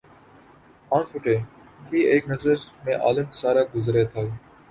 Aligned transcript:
آنکھ 0.91 1.11
اٹھتے 1.15 1.35
ہی 1.87 1.99
ایک 2.11 2.23
نظر 2.29 2.55
میں 2.83 2.95
عالم 3.03 3.27
سارا 3.41 3.63
گزرے 3.75 4.03
تھا 4.05 4.21